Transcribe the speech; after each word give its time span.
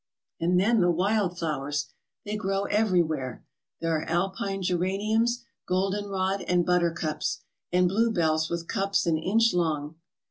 And 0.39 0.59
then 0.59 0.81
the 0.81 0.89
wild 0.89 1.37
flowers! 1.37 1.89
They 2.25 2.35
grow 2.35 2.63
everywhere. 2.63 3.45
There 3.81 3.95
are 3.95 4.09
Alpine 4.09 4.63
geraniums, 4.63 5.45
goldenrod, 5.67 6.41
and 6.47 6.65
buttercups, 6.65 7.41
and 7.71 7.87
bluebells 7.87 8.49
with 8.49 8.67
cups 8.67 9.05
an 9.05 9.19
inch 9.19 9.53
long. 9.53 9.97